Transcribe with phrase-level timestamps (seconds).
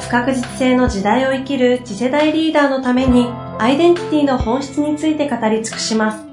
[0.00, 3.26] 不確実性の時代を生きる次世代リーダーのために
[3.58, 6.24] アイデンティティの本質について語り尽くします。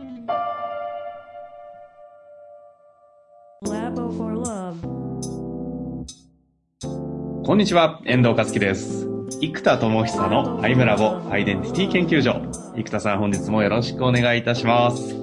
[7.44, 9.08] こんにちは、遠藤和樹です。
[9.42, 12.42] 生田智久のアイムラボアイデンティティ研究所。
[12.76, 15.16] 生田さん本日もよろしくお願いいたします。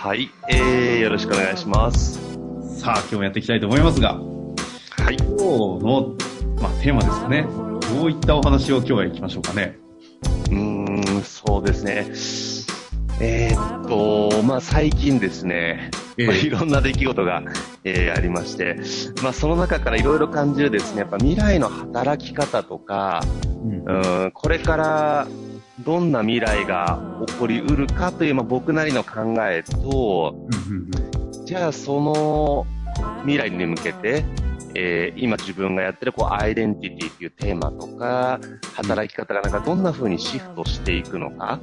[0.00, 2.20] はい、えー、よろしくお願いします。
[2.80, 4.20] さあ、今日もやっていきたいと思いますが、は
[5.10, 5.16] い。
[5.16, 6.27] 今日の
[6.60, 7.46] まあ、テーマですかね。
[7.94, 9.78] どういったお話を今日は行きましょうかね。
[10.50, 12.06] うーん、そうですね。
[13.20, 17.42] えー、っと、まあ、最近ですね、えー、まあ、いろんな出来事が、
[17.84, 18.76] えー、ありまして、
[19.22, 23.22] まあ、その中からいろいろ感じるですね、やっぱ未来の働き方とか、
[23.64, 25.26] うん、うんこれから
[25.84, 30.34] どんな未来が起こりうるかという、まあ、僕なりの考えと、
[31.44, 32.66] じゃあその
[33.22, 34.24] 未来に向けて、
[34.74, 38.40] えー、今自分がやってるこうアイデンティティっていうテーマとか、
[38.74, 41.60] 働き方がなんかどんな風にシフトしていくのか、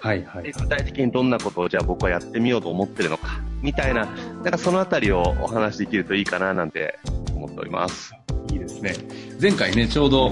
[0.00, 6.98] はいはい、具体的にどんなことをじゃあ僕はやってみようと思ってるのか、みたいな、なんかそのあたりをお話できるといいかななんて
[7.34, 8.12] 思っております。
[8.52, 8.94] いいですね。
[9.40, 10.30] 前回ね、ちょうど、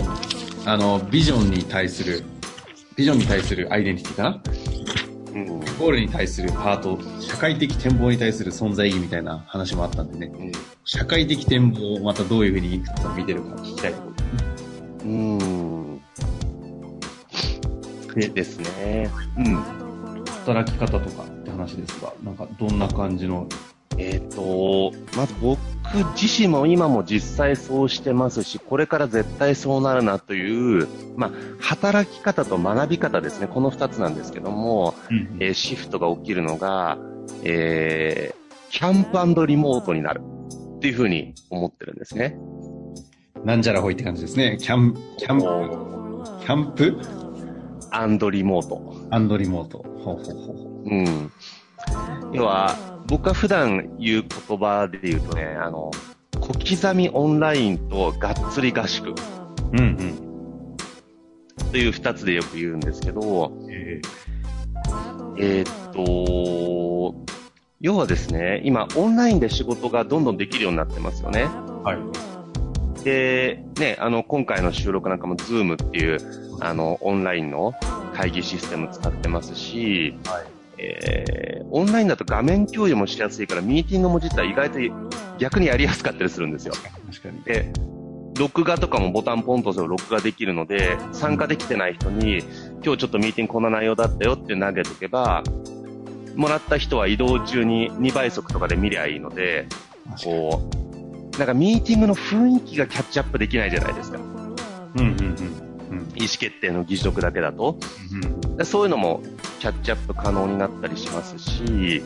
[0.64, 2.22] あの、ビジョンに対する、
[2.96, 4.42] ビジョンに対するアイデンティティかな
[5.44, 10.52] ゴールに対するパート、社会的展望に対する存在意義みたいな話もあったんでね、うん、
[10.84, 15.02] 社会的展望をまたどういうふうにいくつか見てるか聞きたいところですね。
[15.04, 16.00] うん。
[18.14, 19.10] でですね。
[19.36, 19.56] うん。
[20.46, 23.46] 働き方とかって話ですが、なんかどんな感じの
[23.98, 25.58] えっ、ー、と、まず僕
[26.20, 31.30] 自身も今も実際そうしてますし、これから絶対そうなるなという、まあ、
[31.60, 36.98] 働き方と学び方ですね、この2つなんですけども、うん、えー、シフトが起きるのが、
[37.44, 40.22] えー、キャンプリモートになる
[40.76, 42.36] っていうふうに思ってるんですね。
[43.44, 44.58] なんじゃらほいって感じですね。
[44.60, 47.00] キャン、キャンプ、キャンプ？
[47.92, 49.06] アンドリモート。
[49.10, 49.78] アンドリモート。
[49.78, 50.52] ほうほうほ
[50.84, 50.88] う。
[50.88, 51.32] うん。
[52.32, 52.74] 要は、
[53.06, 55.90] 僕は普段言う言葉で言うとね、あの、
[56.40, 59.14] 小刻みオンラインとがっつり合宿。
[59.72, 60.76] うんうん。
[61.70, 64.08] という二つでよく言うんですけど、えー、
[65.38, 67.14] えー、っと、
[67.80, 71.44] 要はですね、今オンラインで仕事がどんどんできるようになってますよね。
[71.84, 73.04] はい。
[73.04, 76.18] で、ね、あの、今回の収録なんかも Zoom っていう、
[76.60, 77.72] あの、オンラインの
[78.14, 80.55] 会議システム使ってますし、はい。
[80.78, 84.78] えー、オンラインだと画面共有もしやすいから、ミーティングも実は意外と
[85.38, 86.74] 逆にやりやすかったりするんですよ。
[87.10, 87.42] 確かに。
[87.42, 87.72] で、
[88.38, 92.40] 録画とかもボタンポンと押せば録画できるので、参加できてない人に、
[92.84, 95.42] 今日ちょっとミーティングこんな内容だったよって投げとけば、
[96.34, 99.66] もらった人は移動中に2倍速とかで見りゃいいので、
[100.22, 104.18] こう、なんかミーティングの雰囲気がキャッチアップできないじゃないですか。
[104.18, 105.65] うんうんうん。
[106.14, 107.78] 意思決定の議事録だけだと、
[108.56, 109.22] うん、そういうのも
[109.60, 112.02] キャッチアップ可能になったりしますし、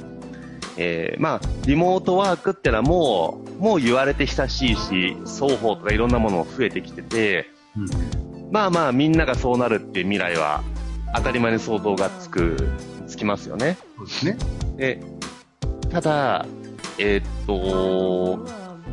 [0.76, 10.62] えー、まあ、リモートワークってのはもう、もう言われて久しいし、双方とかいろんなものも増えてきてて、うん、まあまあみんながそうなるっていう未来は
[11.14, 12.56] 当たり前に想像がつく、
[13.06, 13.76] つきますよね。
[13.96, 14.38] そうですね。
[14.76, 15.02] で、
[15.90, 16.46] ただ、
[16.98, 18.46] えー、っと、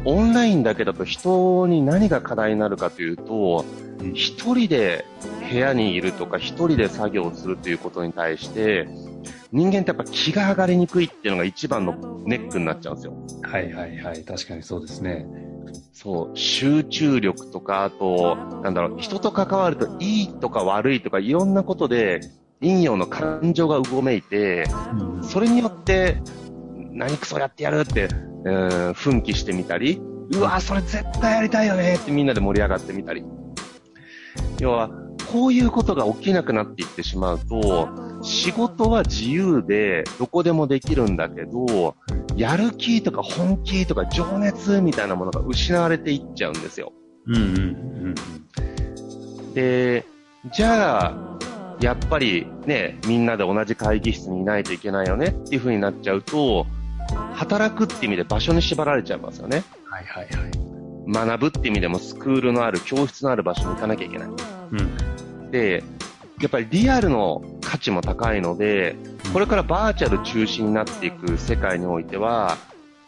[0.06, 3.66] オンラインだけだと人に何が課題になるかというと、
[4.14, 5.06] 一人で
[5.50, 8.88] 部屋にいるとか、一人で作業をするということに対して、
[9.52, 13.14] 人間ってやっぱ気が上がりにくいっていうのが一番のネックになっちゃうんですよ。
[13.44, 14.24] はいはいはい。
[14.24, 15.26] 確かにそうですね。
[15.94, 22.22] そう、集中力とか、あと、なんだろう、人と関わるといいとか悪いとかいろんなことで、
[22.60, 26.22] 陰陽の感情がうごめいて、うん、それによって、
[26.92, 28.10] 何クソやってやるって、
[28.44, 30.02] うん、奮起してみたり、
[30.32, 33.24] うわ、それ絶対やりたいよねってみんなで盛り上がってみたり。
[34.60, 34.90] 要は、
[35.32, 37.90] こういうことが起きなくなっていってしまうと、
[38.22, 41.96] 仕事は自由でどこでもできるんだけど、
[42.36, 46.94] やる気とか本気とか情熱みたいなものが失われていっちゃうんですよ。
[47.26, 47.44] うんうんう
[48.10, 48.16] ん
[49.54, 50.06] で、
[50.54, 51.38] じゃあ、
[51.80, 56.68] やっぱりね、みんなで同じ会議室にいないといけないよねっていう風になっちゃうと、
[57.34, 59.64] 働くって意味で場所に縛られちゃいますよね。
[59.90, 60.67] はいはいはい。
[61.08, 64.30] 学ぶって意味でもスクールのある、教室のある場所に行かなきゃいけない。
[64.30, 65.84] うん、で、
[66.40, 68.96] やっぱりリアルの価値も高いので、
[69.34, 72.58] これからバーチャル中心になっていく世界においては、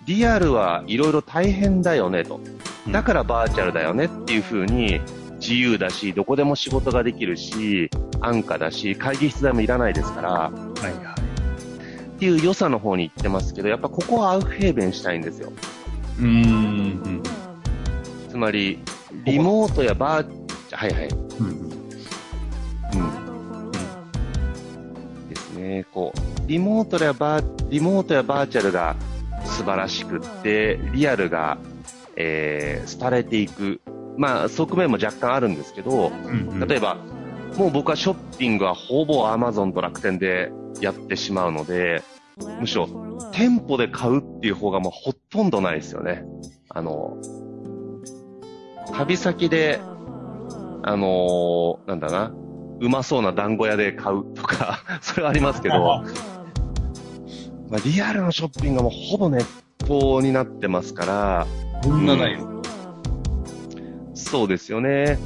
[0.06, 2.40] リアルはいろいろ大変だよねと。
[2.90, 5.02] だからバーチャルだよねっていう風に
[5.40, 7.90] 自由だし、どこでも仕事ができるし、
[8.22, 10.94] 安価だし、会議室代もいらないですから、はいはい。
[12.16, 15.54] っていう良さの方に行ってますけど、やっぱここはアウフヘーベンしたいんですよ。
[16.20, 17.09] うん。
[18.40, 18.80] つまり、
[19.26, 20.28] リモートやバー、
[20.72, 21.10] はいはい。
[21.10, 21.48] うん。
[22.94, 23.72] うん。
[25.28, 25.86] ですね。
[25.92, 28.96] こう、リモートやバー、リモートやバーチャルが
[29.44, 31.58] 素晴らしくって、リアルが、
[32.16, 33.82] えー、廃れていく。
[34.16, 36.96] まあ、側面も若干あるんですけど、うんうん、例えば、
[37.58, 40.50] もう僕はショッピングはほぼ Amazon と楽天で
[40.80, 42.04] やってしまうので、
[42.62, 42.88] むしろ
[43.34, 46.24] 店舗で買うっていう方がもうほとんどないですよね。
[46.70, 47.18] あの、
[48.94, 49.80] 旅先で、
[50.84, 52.34] あのー、なんだな、
[52.82, 56.04] うまそうな団子屋で買うとか それはありますけど、
[57.70, 59.46] まあ、リアルのショッピングはもうほぼネッ
[59.86, 61.48] トになってますから、
[61.84, 62.62] こんなない、うん、
[64.14, 65.20] そうですよね。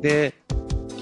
[0.00, 0.34] で、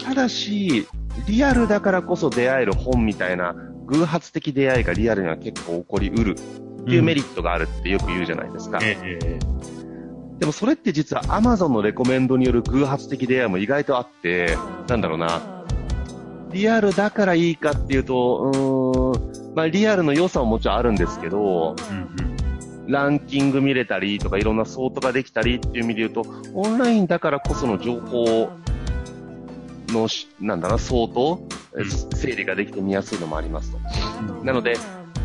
[0.04, 0.86] ただし、
[1.26, 3.54] リアルだからこそ出会える本みたいな
[3.86, 8.78] 偶発的出会いがリアルには結構起こりうるっていうメリットがあるってよく言うじゃないですか。
[8.78, 9.38] うんえ
[10.38, 14.56] でもそれって実は Amazon のレコメンドによる偶発的出会いも意外とあって、
[14.88, 15.64] なんだろうな、
[16.52, 26.24] リアルだからいいかっていうと、うーん、まあリアルの良さももちろんあるんですけど、うんうん、ランキング見れたりとかいろんなソートができたりっていう意味で言うと、
[26.54, 28.50] オンラインだからこその情報
[29.88, 30.08] の、
[30.40, 31.40] なんだな、相当、
[32.14, 33.78] 整理ができて見やすいのもありますと。
[34.44, 34.76] なので、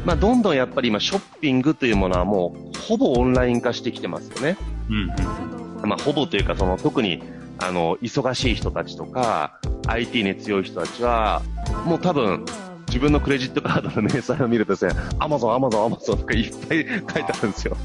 [0.06, 4.58] まあ、どんどんやっぱり今、ショッピングというものはもう、ほぼオンライン化してきてますよね。
[4.90, 7.24] うん、まあ、ほぼというか、その、特に、
[7.60, 11.42] あの、忙しい人たちとか、IT に強い人たちは、
[11.86, 12.46] もう多分、
[12.88, 17.76] 自分のクレジットカードの明細を見るとですね、アマゾン、アマゾン、アマゾンとかいっぱい書いてあるんですよ。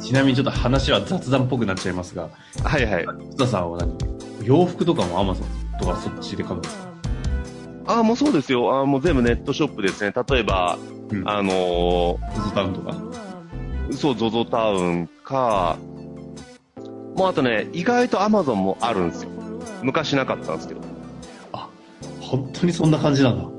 [0.00, 2.28] ちなみにちょっと話は雑談っぽくなっちゃいますが、
[2.62, 3.06] はいはい。
[3.30, 3.96] 津田さんは何？
[4.44, 6.88] 洋服とかもアマゾンとかそっちで買うんですか？
[7.86, 8.80] ああ、もうそうですよ。
[8.80, 10.12] あもう全部ネットショップですね。
[10.28, 10.78] 例えば、
[11.10, 12.96] うん、あのー、ゾゾタウンとか？
[13.92, 15.78] そう、ゾゾタウンか、
[17.16, 19.30] もうあとね、意外とアマゾンもあるんですよ。
[19.82, 20.80] 昔なかったんですけど。
[21.52, 21.68] あ、
[22.20, 23.52] 本当にそんな感じなんだ。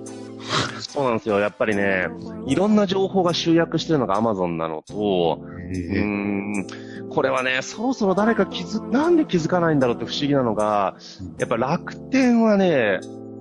[0.79, 1.39] そうなんですよ。
[1.39, 2.07] やっぱりね、
[2.45, 6.67] いろんな情報が集約してるのがアマゾンなのと、うん、
[7.09, 10.95] これはね、そろそろ誰か気づ、なんで気づかないんだろうって不思議なのが、
[11.39, 12.99] やっぱ楽天はね、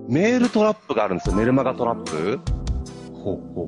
[0.09, 1.35] メールトラップがあるんですよ。
[1.35, 2.39] メルマガトラップ。
[3.13, 3.67] ほうほう。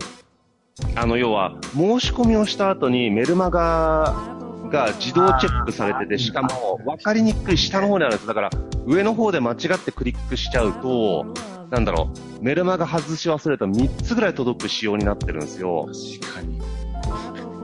[0.95, 4.35] あの、要は、申し込みをした後にメルマガ
[4.69, 8.27] が自動チェックされてて、しかも分かりにくい下の方にあるんです。
[8.27, 8.49] だから、
[8.85, 11.25] 上の方で間違ってクリックしちゃうと、
[11.71, 12.09] なんだろ
[12.39, 15.87] う、メルマガ外し忘れた3つぐらい届く仕様になってるんですよ。
[16.21, 16.59] 確かに。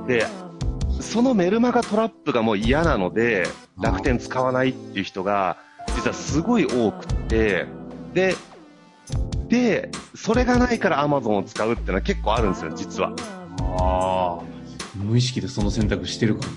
[0.07, 0.25] で、
[0.99, 3.47] そのメルマガトラップがもう嫌なので、
[3.79, 5.57] 楽天使わないっていう人が、
[5.95, 7.67] 実はすごい多くて、
[8.13, 8.35] で、
[9.47, 13.13] で、それがないから Amazon を使うっていうのは結構あるんですよ、実は。
[13.77, 14.43] ああ、
[14.95, 16.53] 無意識でその選択してるかも。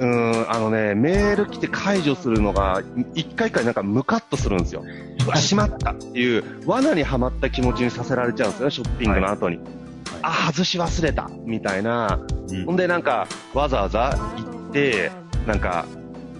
[0.00, 2.82] うん、あのね、メール来て解除するのが、
[3.14, 4.82] 一回一回なんかムカッとするんですよ。
[5.26, 9.58] うわ、しまったっていう、罠にはまった気持ちにさせられちゃうんですよね、ショッピングの後に。
[9.58, 9.66] はい
[10.22, 12.20] あ、外し忘れたみたいな、
[12.50, 15.10] うん、ほんでなんか、わざわざ行って、
[15.46, 15.86] なんか、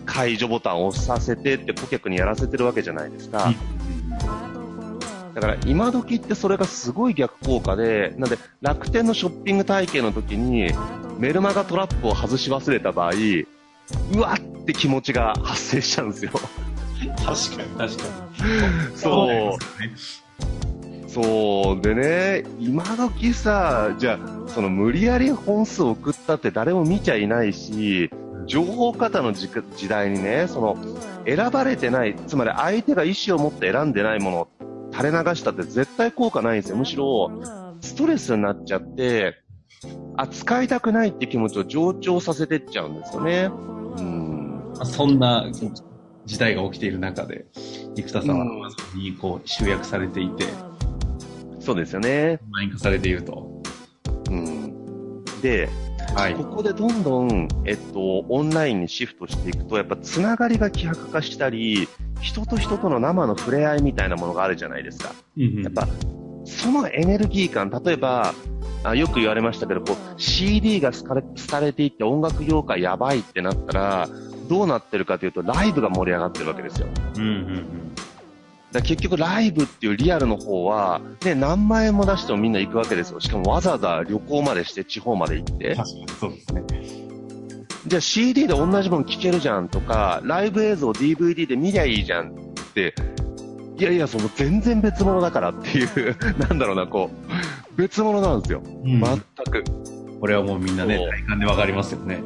[0.07, 3.53] 解除ボタンを押させてって顧客にやらせてるわけじゃないですか。
[5.35, 10.73] だから今時ってそれがすごい逆効果で、なんで楽天のショッピング体験の時に
[11.19, 13.13] メルマガトラップを外し忘れた場合、
[14.15, 16.33] うわって気持ちが発生しちゃうんですよ。
[17.25, 18.03] 確かに確か
[18.89, 18.97] に。
[18.97, 19.59] そう。
[21.09, 28.11] そうでね、今時さ、じゃあ、その無理やり本数を送ったって誰も見ちゃいないし、
[28.47, 29.49] 情報型の時
[29.89, 30.77] 代にね、その、
[31.27, 34.49] 選ばれてない、つまり相手が意思を持って選んでないものを
[35.01, 36.77] 垂れ流したって絶対効果ないんですよ。
[36.77, 37.31] むしろ、
[37.81, 39.35] ストレスになっちゃって、
[40.17, 43.51] あ、使いたくないって気持ちを上長させてっちゃうんですよね。
[43.97, 44.73] うん。
[44.85, 45.47] そんな
[46.27, 47.47] 時代が起きている中で、
[47.97, 50.45] 生田さんは、にこう集約されていて、
[51.61, 52.39] そうですよね。
[52.51, 53.63] マイン化されていると。
[54.31, 55.25] うん。
[55.41, 55.69] で、
[56.15, 61.89] はい、ここでどんどん、えっと、オンラインにシフトしていくと、やっぱつながりが希薄化したり、
[62.21, 65.13] 人と人との生の触れ合いみたいなものがあるじゃないですか。
[65.37, 65.89] うんうん、やっぱ、
[66.45, 68.35] そのエネルギー感、例えば、
[68.83, 74.09] あよく言われましたけど、こう、CD が廃れていって音楽業界やばいってなったら、
[74.49, 76.89] どうなってるかというと、ライブが盛り上がってるわけですよ。
[77.17, 77.91] うんうんうん
[78.73, 83.19] だ結局ライブっていうリアルの方は、ね、何万円も出してもみんな行くわけですよ。
[83.19, 85.75] しかもわざわざ旅行までして地方まで行って。
[85.75, 87.10] 確かにそうですね。
[87.91, 92.33] じゃあ CD で同じもの聴けるじゃんとか、ライブ映像 DVD で見りゃいいじゃんっ
[92.73, 92.95] て、
[93.77, 98.63] いやいや、その全然別物だからっていう なんだろうな、こう、別物なんですよ。
[98.65, 99.19] うん、全
[99.51, 99.65] く。
[100.21, 102.23] これはもうみんなね、体感でわかりますよね。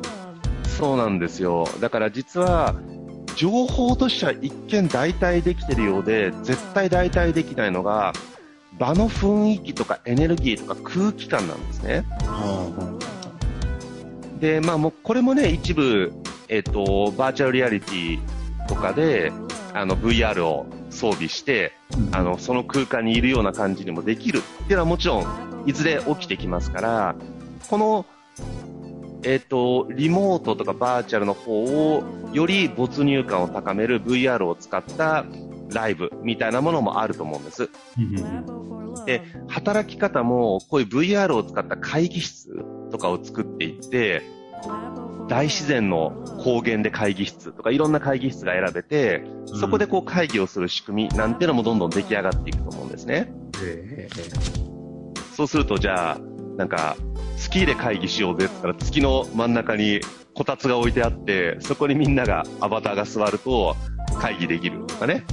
[0.65, 1.67] そうなんですよ。
[1.81, 2.75] だから実は、
[3.35, 8.13] 情報としては一見代替できてるようで、絶対代替できないのが、
[8.79, 12.05] 場の雰囲気とかエネルギーとか空気感なんですね。
[14.45, 16.13] で、まあもうこれもね、一部、
[16.49, 18.21] えっ、ー、と、バーチャルリアリティ
[18.69, 19.33] とかで、
[19.73, 21.73] あの VR を装備して、
[22.13, 27.15] あの、その空間にいるような感じにもできるっていうのはもちろん、いずれ起きてきますから、
[27.71, 28.05] この
[29.23, 35.25] えっ、ー、と、リモートとかバーチャルの方をより没入感を高める VR を使った
[35.71, 37.71] ライブみたいなものもあると思うんです。
[39.07, 42.63] で、働き方もこういう VR を使った会議室
[42.95, 44.23] とかを作っていって、
[45.27, 53.33] 大自然の高原で会議室とかいろんな会議室が選べて、そこでこう会議をする仕組みなんてのもどんどん出来上がっていくと思うんですね。
[55.35, 56.19] そうするとじゃあ、
[56.57, 56.97] なんか、
[57.37, 60.01] 月で会議しようぜって言ったら月の真ん中に
[60.35, 63.75] こたつが置いてあって、そこにみんなが、アバターが座ると
[64.21, 65.25] 会議できるとかね。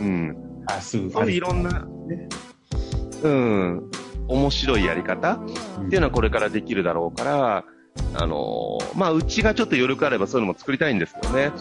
[0.00, 0.36] うん。
[0.66, 2.28] あ、すういろんな、ね、
[3.22, 3.90] うん、
[4.32, 5.38] 面白いやり方っ
[5.88, 7.64] ていうのはこれからできるだろうから、
[8.14, 11.52] あのー、まあ、うちがちょっと余力あればそういうのも作りたいんですけどね。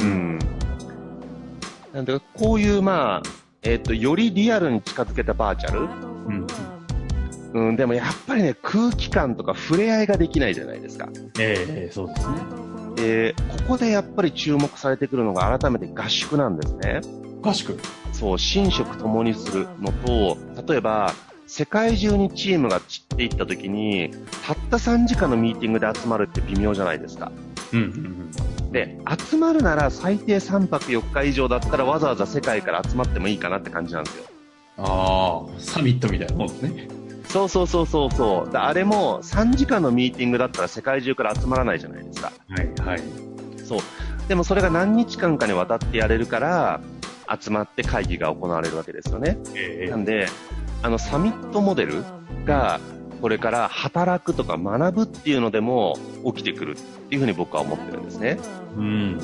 [0.00, 0.38] うん。
[1.92, 3.28] なんで、こういう、まあ、
[3.62, 5.80] えっ、ー、と、よりリアルに近づけたバーチャル。
[5.80, 6.46] うん。
[7.54, 11.08] うん、でもやっぱりね、空気感とか触れ合いができないじゃないですか。
[11.38, 12.36] ええー、そうですね。
[12.96, 17.00] で、ここでやっぱり注目されてくるのが改めて合宿なんですね。
[17.40, 17.78] 合宿
[18.12, 21.14] そう、寝食ともにするのと、例えば、
[21.48, 24.10] 世界中にチームが散っていった時に、
[24.46, 27.32] たった3時間のミーティングで集まるって微妙じゃないですか。
[27.72, 34.24] うんうんうん、で、集まるなら最低3泊4日以上だったらわざわざ世界から集まってもいいかなって感じなんですよ。
[34.76, 36.88] ああ、サミットみたいなもんですね。
[37.28, 38.54] そうそうそうそうそう。
[38.54, 42.30] あれも3時間のミーティングだったら世界中から集まらないじゃないですか。
[42.50, 43.02] はいはい。
[43.64, 43.80] そう。
[44.28, 46.80] でもそれが何日間かにわたってやれるから、
[47.40, 49.38] 集まって会議が行われるわけですよね。
[49.54, 50.28] えー、なんで、
[50.82, 52.04] あのサミットモデル
[52.44, 52.80] が
[53.20, 56.74] これから働くとか学ぶっていうのでも起きてくるっ
[57.08, 58.38] ていうふうに僕は思ってるんですね。
[58.76, 59.18] うん、うん、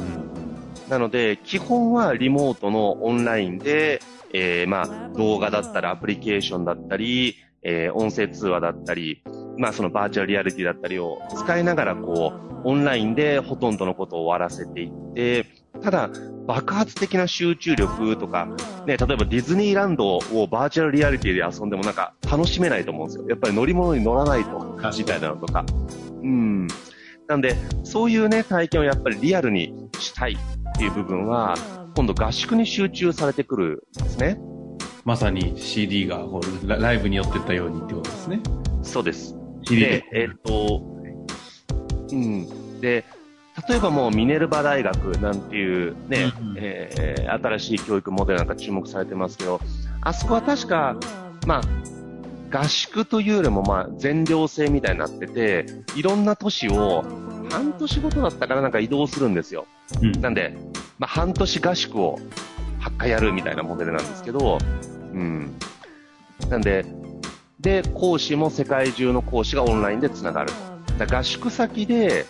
[0.88, 4.00] なので、基本はリモートのオンラインで、
[4.32, 9.22] えー、まあ、動画だったりアプリケーションだったり、えー、音声通話だったり、
[9.56, 12.32] まあそのバーチャルリアリティだったりを使いながらこ
[12.64, 15.46] う、オンラインでほとんどのことを終わらせていって、
[15.82, 16.10] ただ、
[16.46, 18.54] 爆発的な集中力とか、ね、
[18.86, 23.26] 例えばディズニーランドをバーチャルリアリティで遊んでもなんか楽しめないと思うんですよ。
[23.28, 25.64] やっぱり乗り物に乗らないと、みたいなのとか。
[26.22, 26.68] うん。
[27.26, 31.54] なんで、そういうね、体験をやっぱりリアルにしたいっていう部分は、
[31.96, 34.38] 今度合宿に集中されてくるんですね。
[35.04, 38.40] まさに CD がこうライブに寄ってったようにってことですね。
[38.82, 39.36] そうです。
[39.62, 40.82] CD で、えー、っと、
[42.10, 42.80] うん。
[42.80, 43.04] で、
[43.68, 49.60] 例えばもうミネルバ大学なんていうね、うん、えー、新しい教育モデルなんか注目されてますけど、
[50.00, 50.96] あそこは確か、
[51.46, 57.04] まあ、合宿というよりもまあ全寮制みたいになってて、いろんな都市を
[57.50, 59.66] 半年ごとだったからなんか移動するんですよ。
[60.02, 60.56] うん、なんで、
[60.98, 62.18] まあ半年合宿を
[62.80, 64.58] 8回やるみたいなモデルなんですけど、
[65.12, 65.54] うん。
[66.50, 66.84] なんで、
[67.60, 70.52] で、講師も世界中の講師がオンラインでつながる。
[70.98, 72.26] だ合宿先で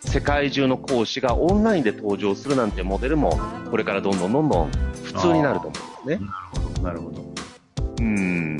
[0.00, 3.38] 世界中の講師がオンラインで登場するなんてモデルも、
[3.70, 4.70] これからどんどんどんどん
[5.04, 6.26] 普通になると思うんですね。
[6.26, 7.34] なるほど、なるほど。
[8.00, 8.56] うん。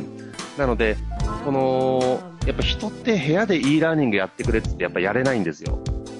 [0.59, 0.97] なので、
[1.45, 5.79] この、やっぱ人って部屋で e ラーニングやってくれってやっぱやれないんですよ。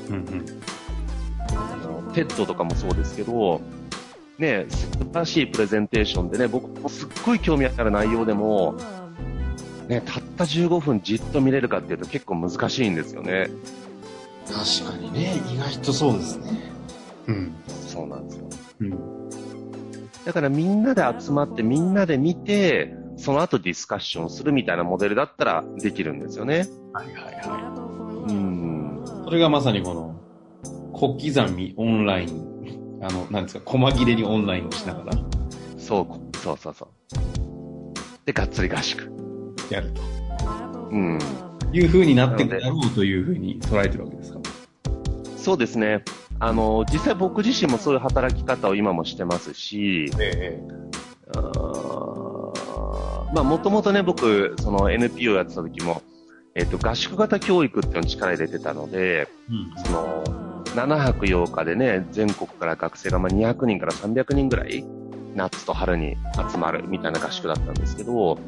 [0.09, 0.47] うんうん。
[1.51, 3.61] あの、 TED とかもそうですけど、
[4.39, 8.77] ね、素晴らしいプレゼンテーションでね、僕もすっごい興味ある内容でも、
[9.89, 13.51] ね、たった15分じっと見れるかっていうと結構難しいんですよね。
[14.53, 16.73] 確かにね、意外とそうですね。
[17.29, 17.55] うん。
[17.67, 18.45] そうなんですよ。
[18.81, 19.31] うん。
[20.25, 26.67] だからみんなで集まってみんなで見て、その後ディスカッションするみたいなモデルだったらできるんですよね。
[26.93, 28.33] はいはいはい。
[28.33, 29.03] うん。
[29.25, 30.17] それがまさにこの、
[30.93, 32.51] 小刻みオンライン
[33.03, 35.13] あの、なんですか、細切れにオンラインをしながら。
[35.79, 36.89] そう、そうそうそう。
[38.27, 39.11] で、がっつり合宿。
[39.71, 40.03] やると。
[40.91, 41.19] うん。
[41.73, 44.40] いう風になっていくだろうという風に捉えてるわけですか
[45.41, 46.05] そうですね。
[46.39, 50.63] あの、実際僕自身もそういう働き方を今もしてますし、ええ、
[53.35, 56.03] まあ、もともとね、僕、その NPO やってた時も、
[56.55, 60.25] えっ、と、合宿型教育っていうのに力入れてたので、うん、その、
[60.75, 64.85] 7泊8日でね、全国から学生がまあ200人から300人ぐらい、
[65.35, 66.17] 夏と春に
[66.51, 68.39] 集まるみたいな合宿だったんですけど、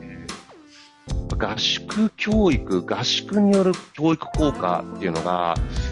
[1.39, 5.55] 合宿教育、合宿による教育効果っていうのが、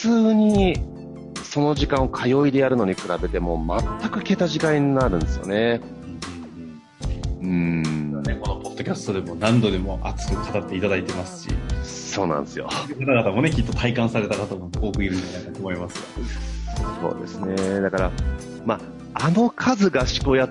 [0.00, 0.76] 通に
[1.42, 3.60] その時間を通いでやるのに比べても
[4.00, 5.80] 全く桁違いになるんですよね。
[7.42, 8.22] うん。
[8.22, 11.54] ね、このポッドキャストでも何度でも熱く語っていただいてますし。
[11.82, 12.68] そうなんですよ。
[12.68, 16.00] 方々もね、きっと体感された方も多くいるんじゃないかと思います
[17.00, 17.80] そうですね。
[17.80, 18.12] だから、
[18.64, 18.74] ま
[19.14, 20.50] あ、あの数合宿をやっ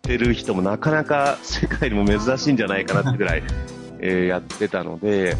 [0.00, 3.42] てる人もなかなか世界でも珍しいんじゃないかなってぐらい、
[3.98, 5.36] えー、やってたので、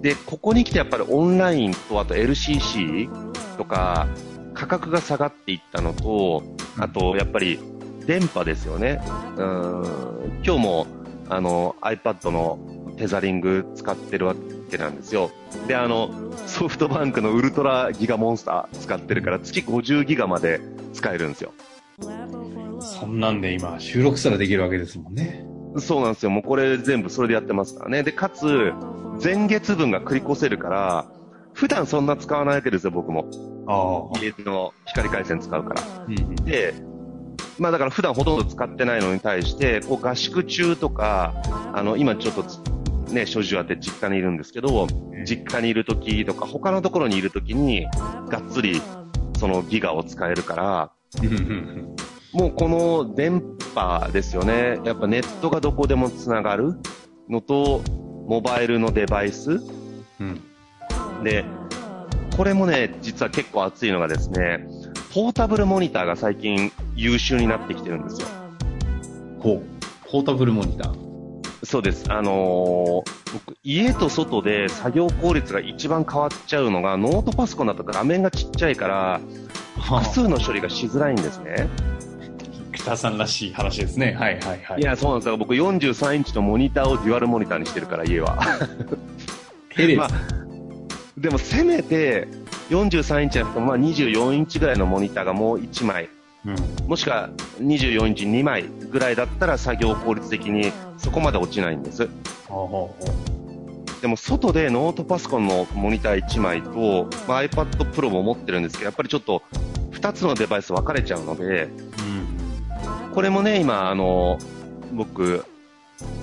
[0.00, 3.08] で、ここに来てやっぱりオンラインとあと LCC
[3.56, 4.06] とか
[4.54, 6.42] 価格が下がっていったのと、
[6.78, 7.58] あとやっぱり
[8.06, 9.00] 電波ですよね。
[9.36, 10.86] うん、今日も
[11.28, 12.58] あの iPad の
[12.96, 14.34] テザリング使ってるわ
[14.70, 15.30] けなんですよ。
[15.66, 16.10] で、あの、
[16.46, 20.60] ソフトバンクのウルトラギガモンスター使ってるから月50ギガまで
[20.92, 21.52] 使えるんですよ。
[22.80, 25.47] そんなんで今収録したらできるわけですもんね。
[25.76, 26.30] そうなんですよ。
[26.30, 28.02] もうこれ全部それでやってますからね。
[28.02, 28.72] で、かつ、
[29.22, 31.06] 前月分が繰り越せるから、
[31.52, 33.28] 普段そんな使わないわけですよ、僕も。
[34.20, 35.82] 家の光回線使うから。
[36.08, 36.74] うん、で、
[37.58, 41.34] まあだから普段ほとんど使ってないのに対して、こう合宿中とか、
[41.74, 42.44] あの、今ちょっと
[43.12, 44.86] ね、所持あって実家にいるんですけど、
[45.26, 47.86] 実家にいる時とか、他のところにいる時に、
[48.28, 48.80] がっつり
[49.38, 50.92] そのギガを使えるから、
[52.32, 53.42] もうこの電
[53.74, 54.80] 波ですよね。
[54.84, 56.74] やっぱネットがどこでもつながる
[57.28, 57.82] のと、
[58.26, 59.60] モバイルのデバイス。
[60.20, 60.40] うん、
[61.24, 61.44] で、
[62.36, 64.66] これもね、実は結構熱いのがですね、
[65.14, 68.28] ポータブルモニターが最近優秀になってきてるんですよ。
[69.40, 69.62] ほう。
[70.10, 71.08] ポータブルモニター
[71.64, 72.04] そうです。
[72.12, 79.20] あのー、僕、家と外で作業効率が一番変わっちゃうのが、ノートパソコンだと画面がちっちゃいから、
[79.80, 81.68] 複数の処理がしづらいんですね。
[82.88, 84.16] 北さんらしい話ですね。
[84.18, 84.80] はいはいはい。
[84.80, 85.36] いや、そうなんですよ。
[85.36, 88.38] 僕43インチのモニターをデュアルモニターにしてるから、家は。
[89.74, 90.08] テレビ、まあ、
[91.18, 92.26] でもせめて、
[92.70, 96.08] 43インチじゃなくても、まあ24インチぐらいのモニターがもう1枚、
[96.46, 96.56] うん、
[96.88, 97.28] もしくは
[97.60, 102.08] 24インチ2枚ぐらいだったら作業効率的にそこまで落ちないんです。
[104.00, 109.42] でも外でノートパソコンのモニター1枚と、まあ、iPad Pro も持ってるんですけど、やっぱりちょっと
[109.92, 112.17] 2つのデバイス分かれちゃうので、うん、
[113.18, 114.38] これもね、今、あの、
[114.92, 115.44] 僕、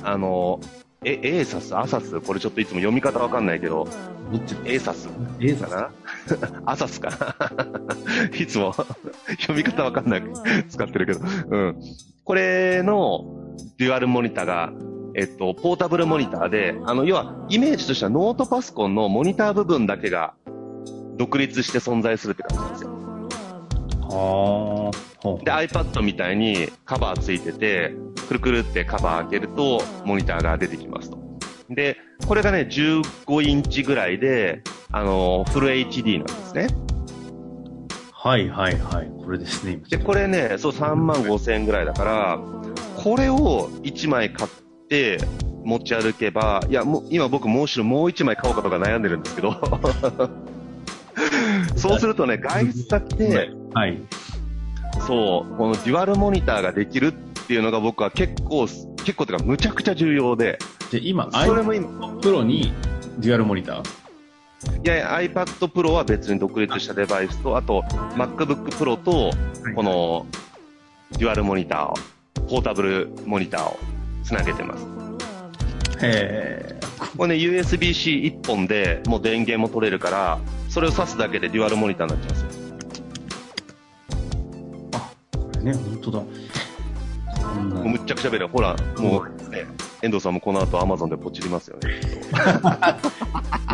[0.02, 0.62] あの、
[1.04, 3.86] え、エーサス、アサス、これちょっといつも読み方わかんないけど、
[4.32, 5.10] どっちエーサス
[5.42, 5.92] エーサか
[6.56, 6.62] な？
[6.72, 7.36] アサスかな
[8.40, 8.72] いつも
[9.42, 10.24] 読み方わかんない
[10.70, 11.20] 使ってるけど。
[11.50, 11.82] うん。
[12.24, 13.26] これの
[13.78, 14.72] デュアルモニターが、
[15.16, 20.34] えっと、ポータブルモニターで、あの、要は、イメージとしてはノートパソコンのモニター部分だけが
[21.18, 22.95] 独立して存在するって感じなんですよ。
[24.10, 25.44] はあ。
[25.44, 27.94] で、iPad みたいにカバーついてて、
[28.28, 31.18] くるくるってカバー開けると、モニターが出てきますと。
[31.70, 36.68] で、これがね、15インチぐらいで、あの、フル HD なんですね。
[38.12, 39.12] はいはいはい。
[39.24, 39.78] これですね。
[39.90, 42.40] で、これね、そう3万5千円ぐらいだから、
[42.96, 44.50] これを1枚買っ
[44.90, 45.20] て
[45.64, 49.52] 持ち歩けば、いや、もう今僕もうしろもう1枚買おうかとか悩んでるんですけど、
[51.76, 54.00] そうするとね、外出先で、はい。
[55.08, 57.12] そう、このデュアルモニターができるっ
[57.48, 60.58] ていうのが僕は結構、結構というかむちゃくちゃ重要で。
[60.92, 61.90] で、今、それも今、
[62.22, 62.74] プロに
[63.20, 63.84] デュアルモニター？
[64.84, 67.82] いやいや、iPad Pro は別に独立したデバイスと、あと、
[68.16, 69.32] MacBook Pro と、
[69.76, 70.26] この、
[71.20, 71.94] デュアルモニターを、
[72.48, 73.78] ポータブルモニターを
[74.24, 74.86] つなげてます。
[76.02, 77.18] へー。
[77.18, 80.40] これね、USB-C1 本でもう電源も取れるから、
[80.76, 82.66] それを挿すだけでデュアルモニターになっちゃうんですよ。
[84.92, 86.20] あ、これね、本当だ。
[86.20, 86.28] も
[87.84, 88.50] うむっちゃくちゃべる。
[88.50, 89.66] ほら、もう、ね、
[90.02, 92.02] 遠藤さんもこの後アマゾンでポチりますよね。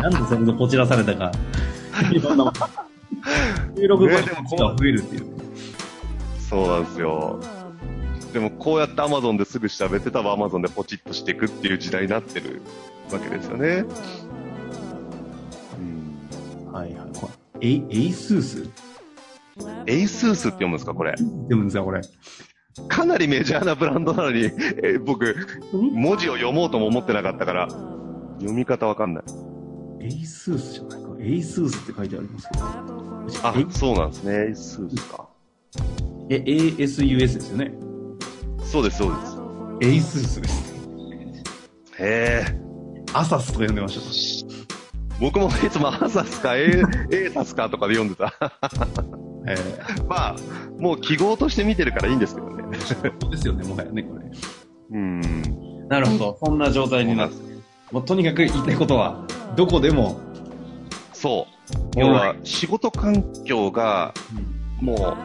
[0.00, 1.32] なんでそんなポチらされたか。
[2.12, 2.52] いろんな。
[3.76, 5.26] 収録場所が増えるっていう。
[6.38, 7.40] そうなんですよ。
[8.32, 12.62] でもこうやってアマゾンですぐ調べて多分アマゾンでポチッとしていくっていう時代になってる
[13.10, 13.86] わけですよね。
[16.72, 16.76] うん。
[16.76, 17.08] はいはい。
[17.60, 18.68] エイ、エイスース？
[19.86, 21.12] エイスースって読むんですかこれ？
[21.16, 22.00] 読むんですかこれ。
[22.88, 24.50] かなりメジャーなブランドなのに、
[24.82, 25.36] え僕、
[25.72, 29.24] 文字を読もうとも思ってなかったから、読み方わかんない。
[30.00, 31.08] エイスースじゃないか。
[31.20, 32.64] エイスースって書いてありますけど。
[33.46, 34.32] あ、そうなんですね。
[34.88, 35.28] ASUS か。
[36.30, 37.74] え、ASUS ですよね。
[38.64, 39.14] そうです、そう
[39.80, 40.16] です。
[40.16, 40.74] ASUS です。
[41.98, 42.58] へえ。
[43.12, 44.41] アサスと呼んでました。
[45.20, 48.34] 僕もいつもアサスか、エーサスかとかで読んでた。
[49.46, 50.36] えー、まあ、
[50.78, 52.78] もう記号として見てるからいいんですけどね。
[52.78, 54.24] そうですよね、もはやね、これ。
[54.92, 55.88] うん。
[55.88, 56.38] なるほど。
[56.42, 57.32] そんな状態になる。
[57.90, 60.20] もうとにかく言いたいことは、どこでも。
[61.12, 61.46] そ
[61.96, 62.00] う。
[62.00, 64.14] 要は、仕事環境が、
[64.80, 65.16] も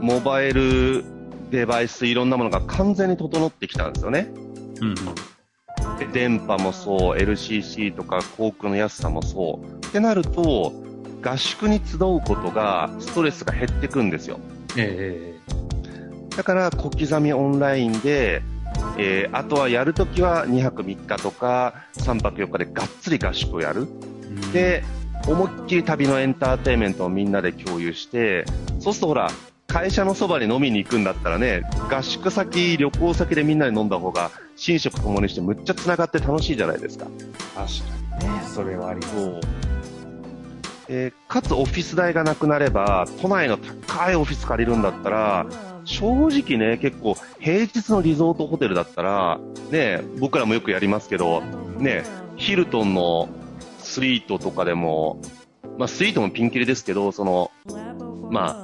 [0.00, 1.04] う、モバイル
[1.50, 4.28] デバイス、いろんなものが完全に整ってきたんですよね。
[4.80, 4.94] うん、
[5.98, 9.86] で電波もそう、LCC とか航空の安さもそう。
[9.86, 10.72] ってなると、
[11.22, 14.38] 合宿に集うことが、ストレスが減ってくんですよ。
[14.76, 18.42] ええー、だから、小刻みオンラインで、
[18.98, 23.86] えー、あとはやるときは2泊3日とか3泊4日でがっつり合宿をやる。
[24.52, 24.82] で、
[25.26, 28.44] 思いっきり旅のエンターテインメントをみんなで共有して、
[28.80, 29.30] そうするとほら、
[29.74, 34.30] 会社のそばに飲みに行くんだったらね、合宿先、旅行先でみんなで飲んだ方が、
[34.68, 37.06] 寝食ともにしてむっちゃ繋がって楽しいじゃないですか。
[37.56, 39.40] 確かにね、それはありそう。
[40.86, 45.46] えー、かつオフィス代がなくなれば、都内の高いオフィス借りるんだったら、
[45.82, 49.40] 正直ね、結構平日のリゾートホテルだったら、
[49.72, 51.40] ね、僕らもよくやりますけど、
[51.78, 52.04] ね、
[52.36, 53.28] ヒルトンの
[53.80, 55.20] スイートとかでも、
[55.78, 57.50] まあスイートもピンキリですけど、その、
[58.30, 58.63] ま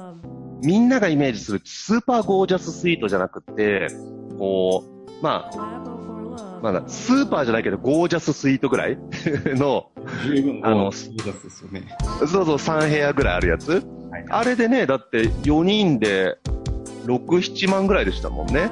[0.63, 3.87] みんながイメージするスーパーゴージャススイートじゃなくて、
[4.37, 6.01] こう、まあ、
[6.61, 8.97] まだ、スーパーじゃないけど、ゴージャススイートぐらい
[9.57, 9.91] の、
[10.63, 10.91] あの。
[10.91, 13.71] そうそう、3部屋ぐらいあるやつ。
[13.71, 13.77] は
[14.19, 16.37] い、あれでね、だって4人で
[17.05, 18.69] 6、7万ぐらいでしたもんね。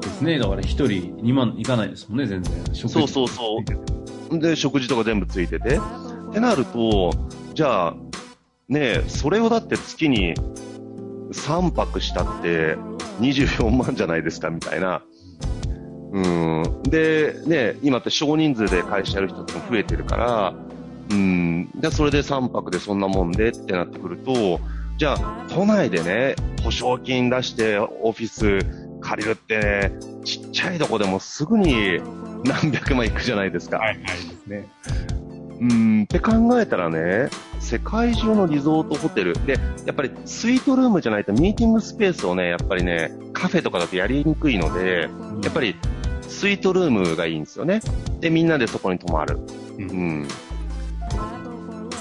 [0.00, 0.38] ですね。
[0.38, 2.54] だから1人2万いかないですもんね、全然。
[2.72, 3.58] そうそうそ
[4.30, 4.38] う。
[4.38, 5.78] で、食事とか全部ついてて。
[6.30, 7.10] ってなると、
[7.54, 7.96] じゃあ、
[8.68, 10.34] ねそれをだって月に
[11.34, 12.76] 3泊したって
[13.20, 15.02] 24万じゃないですかみたいな。
[16.12, 16.82] うん。
[16.84, 20.54] で、ね、今って少人数で会社やる人っても増えてるから、
[21.10, 21.70] うん。
[21.74, 24.60] で、それで3泊でそんなもんでってなってくると、
[24.96, 28.64] じゃあ、都内でね、保証金出してオフィス
[29.00, 29.92] 借りるってね、
[30.24, 32.00] ちっちゃいとこでもすぐに
[32.44, 33.78] 何百万いくじゃないですか。
[33.78, 34.68] はい、はいですね。
[35.64, 39.54] うん、って考えたらね、世界中のリゾートホテルで、
[39.86, 45.08] やっぱりスイートルームじゃないとミーティングスペースをね、やっぱりね、カフェとかだとやりにくいので、
[45.42, 45.74] やっぱり
[46.20, 47.80] スイートルームがいいんですよね。
[48.20, 49.38] で、みんなでそこに泊まる。
[49.78, 49.88] うん。
[49.90, 50.22] うん、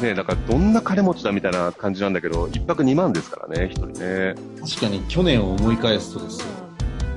[0.02, 4.36] ねだからどんな金持ちだみたいな感じなんだけど、1泊2万ですからね、1人ね。
[4.60, 6.48] 確かに去年を思い返すとですよ。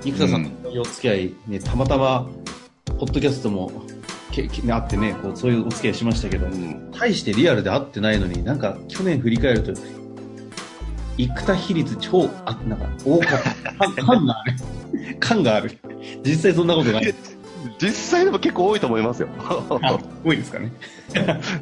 [0.05, 2.29] 生田さんのお付き合い、ね、たまたま、
[2.87, 3.73] ポッドキャストも
[4.31, 9.73] けあってね、こうそういうお付き合いしましたけど、うん、大してリアルで会ってないのに、なんか去年振り返ると、
[11.19, 13.73] 生田比率超、あ、なんか多かった。
[14.05, 14.55] 感がある。
[15.19, 15.79] 感がある。
[16.25, 17.15] 実際そんなことない。
[17.81, 19.29] 実際でも結構多いと思いますよ。
[20.25, 20.73] 多いですかね。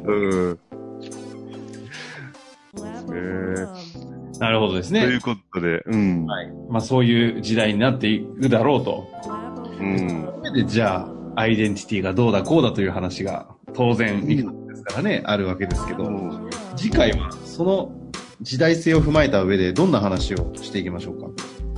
[0.03, 0.11] う
[0.53, 0.59] ん。
[4.39, 5.01] なるほどですね。
[5.01, 6.25] ということで、うん。
[6.25, 6.51] はい。
[6.69, 9.07] まあそういう時代になっていくだろうと。
[9.79, 10.29] うん。
[10.43, 14.43] それでじゃあ、アイデンティティがどうだこうだという話が当然で
[14.75, 17.91] すからね、あるわけですけど、次回はその
[18.41, 21.27] 時代性を踏まえた上でどんな話をしていきましょうか？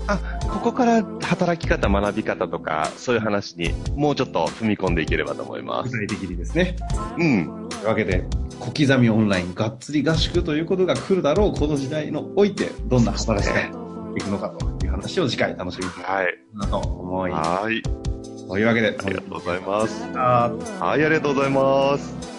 [0.10, 5.92] あ、ここから働き方、学び方とか、そういう話にもうちょっと踏み込んでいければと思います。
[5.92, 6.78] 具体的にですね。
[7.18, 7.70] うん。
[7.70, 8.26] というわけで、
[8.60, 13.60] 小刻みオンライン、がっつり合宿ということが来るだろう、この時代のおいて、どんな働き方
[14.16, 17.50] いくのかという話を次回楽しみにしたいなと思います。
[17.64, 17.84] はい。
[18.48, 20.04] というわけで、ありがとうございます。
[20.04, 22.37] はい、ありがとうございます。